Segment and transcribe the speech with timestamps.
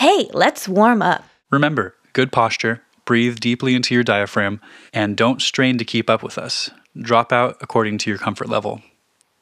[0.00, 1.26] Hey, let's warm up.
[1.50, 4.58] Remember, good posture, breathe deeply into your diaphragm,
[4.94, 6.70] and don't strain to keep up with us.
[6.98, 8.80] Drop out according to your comfort level.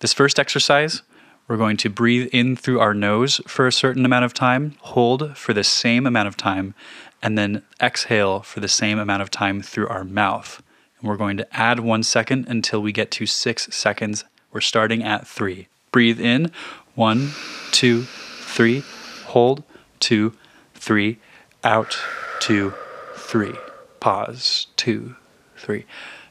[0.00, 1.02] This first exercise,
[1.46, 5.36] we're going to breathe in through our nose for a certain amount of time, hold
[5.36, 6.74] for the same amount of time,
[7.22, 10.60] and then exhale for the same amount of time through our mouth.
[10.98, 14.24] And we're going to add one second until we get to six seconds.
[14.50, 15.68] We're starting at three.
[15.92, 16.50] Breathe in,
[16.96, 17.30] one,
[17.70, 18.02] two,
[18.40, 18.82] three.
[19.26, 19.62] Hold,
[20.00, 20.32] two,
[20.78, 21.18] three.
[21.64, 21.98] Out,
[22.40, 22.72] two,
[23.14, 23.54] three.
[24.00, 25.16] Pause, two,
[25.56, 25.84] three.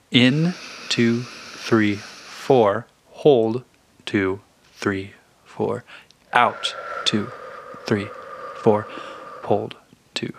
[0.10, 0.54] In,
[0.90, 2.88] two, three, four.
[3.12, 3.64] Hold,
[4.06, 4.42] two,
[4.74, 5.84] three, four.
[6.34, 6.76] Out,
[7.06, 7.32] two,
[7.86, 8.08] three,
[8.56, 8.88] four.
[9.44, 9.76] Hold,
[10.14, 10.34] two,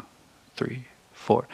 [0.57, 1.47] three, four.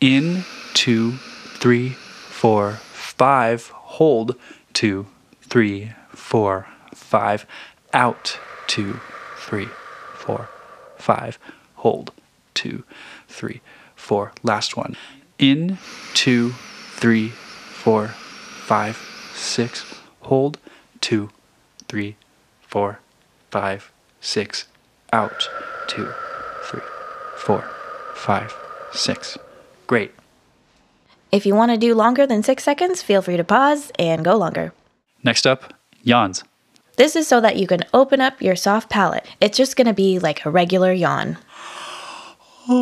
[0.00, 0.44] In,
[0.74, 3.68] two, three, four, five.
[3.68, 4.36] Hold,
[4.72, 5.06] two,
[5.40, 7.46] three, four, five.
[7.92, 9.00] Out, two,
[9.38, 9.68] three,
[10.14, 10.48] four,
[10.98, 11.38] five.
[11.84, 12.12] Hold,
[12.54, 12.82] two,
[13.28, 13.60] three,
[13.94, 14.32] four.
[14.42, 14.96] Last one.
[15.38, 15.76] In,
[16.14, 16.54] two,
[16.94, 18.96] three, four, five,
[19.34, 19.84] six.
[20.22, 20.56] Hold,
[21.02, 21.28] two,
[21.86, 22.16] three,
[22.62, 23.00] four,
[23.50, 24.66] five, six.
[25.12, 25.46] Out,
[25.86, 26.08] two,
[26.62, 26.80] three,
[27.36, 27.70] four,
[28.14, 28.56] five,
[28.94, 29.36] six.
[29.86, 30.14] Great.
[31.30, 34.36] If you want to do longer than six seconds, feel free to pause and go
[34.36, 34.72] longer.
[35.22, 36.44] Next up, yawns.
[36.96, 39.26] This is so that you can open up your soft palate.
[39.40, 41.36] It's just going to be like a regular yawn.
[42.66, 42.76] Next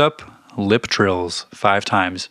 [0.00, 0.22] up,
[0.56, 2.30] lip trills five times.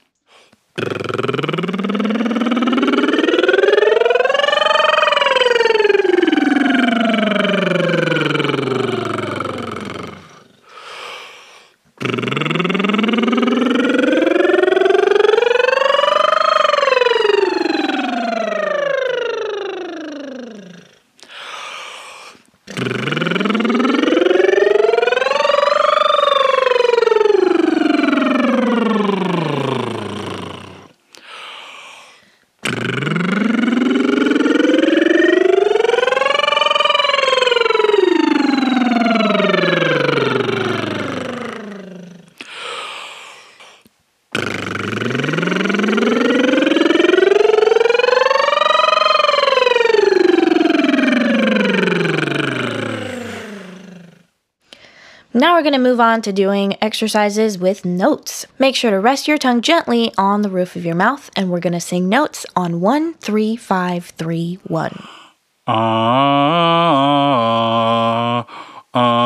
[12.03, 12.72] Brrr.
[55.43, 58.45] Now we're going to move on to doing exercises with notes.
[58.59, 61.59] Make sure to rest your tongue gently on the roof of your mouth, and we're
[61.59, 65.03] going to sing notes on one, three, five, three, one.
[65.67, 65.75] Ah,
[68.47, 69.22] ah, ah,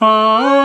[0.00, 0.63] Ah.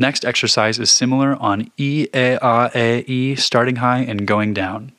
[0.00, 4.92] Next exercise is similar on E, A, A, A, E, starting high and going down.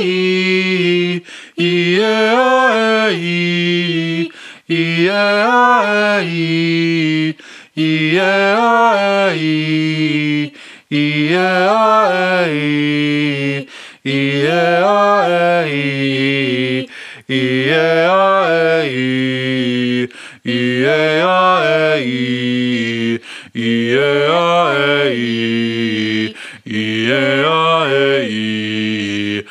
[0.00, 1.22] e
[1.58, 4.30] e a e
[4.68, 7.34] e a e
[7.76, 10.52] e a e
[10.90, 13.66] e a e
[14.04, 14.46] e
[14.82, 16.88] a e
[17.28, 20.08] e a e
[20.44, 23.20] e a e
[23.54, 26.34] e a e
[26.66, 27.88] e a
[28.22, 29.44] e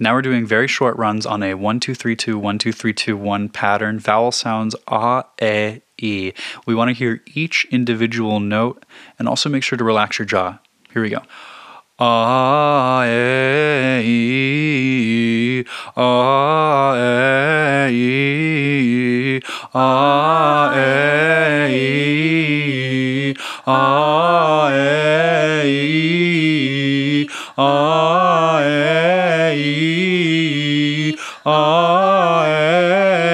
[0.00, 2.92] now we're doing very short runs on a 1 2 3 2 1 2 3
[2.92, 4.00] 2 1 pattern.
[4.00, 5.80] Vowel sounds a e.
[5.98, 6.32] E
[6.66, 8.84] we want to hear each individual note
[9.20, 10.58] and also make sure to relax your jaw.
[10.92, 11.22] Here we go.
[12.04, 13.04] A
[14.02, 15.64] e.
[15.96, 16.39] A
[30.80, 32.44] e a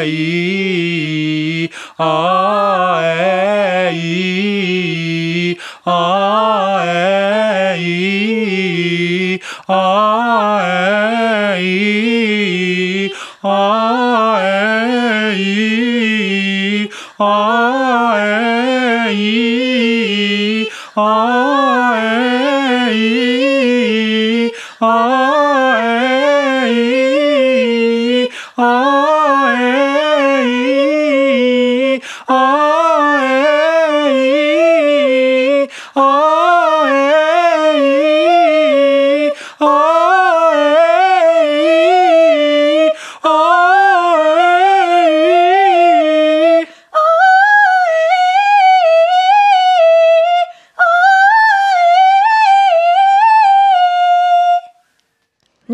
[0.05, 3.01] e a
[3.93, 4.07] e
[5.87, 6.85] a
[7.79, 9.73] e a
[11.59, 13.13] e
[13.43, 13.55] a
[15.35, 17.66] e a
[32.69, 33.19] oh,
[34.09, 36.36] hey, oh.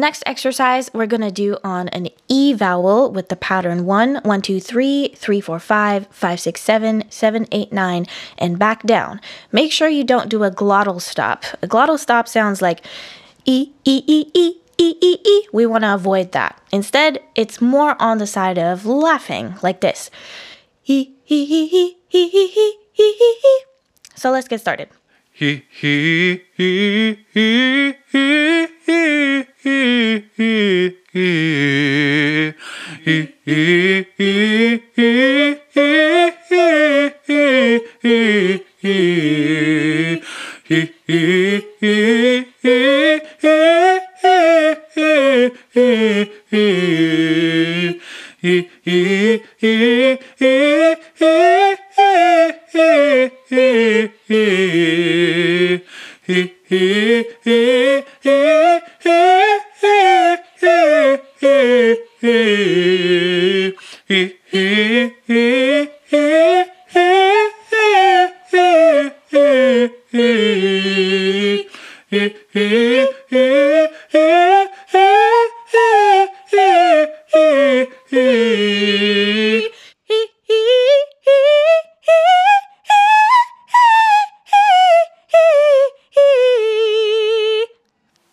[0.02, 4.42] Next exercise we're going to do on an E vowel with the pattern 1, 1,
[4.42, 8.06] 2, 3, 3, 4, 5, 5, 6, 7, 7, 8, 9,
[8.36, 9.20] and back down.
[9.52, 11.44] Make sure you don't do a glottal stop.
[11.62, 12.84] A glottal stop sounds like
[13.44, 15.48] E, E, E, E, E, E, E.
[15.52, 16.60] We want to avoid that.
[16.72, 20.10] Instead, it's more on the side of laughing, like this.
[20.84, 23.64] E, E, E, E, E, E, E, E, E, E.
[24.16, 24.88] So let's get started.
[25.32, 29.46] He he he he he he
[33.04, 33.32] Hey!
[64.52, 65.12] eh.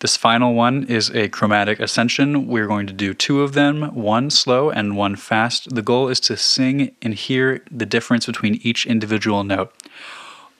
[0.00, 2.46] This final one is a chromatic ascension.
[2.46, 5.74] We're going to do two of them, one slow and one fast.
[5.74, 9.74] The goal is to sing and hear the difference between each individual note.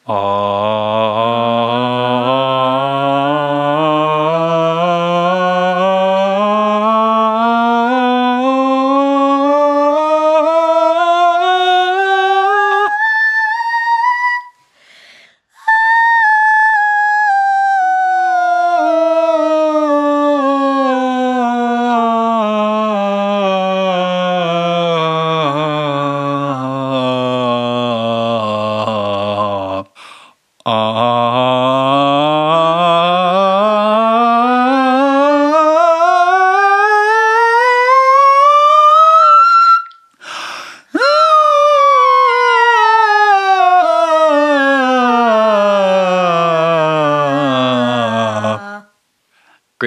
[0.06, 0.99] Ah.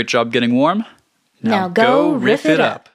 [0.04, 0.84] Great job getting warm.
[1.42, 2.90] Now go riff it up.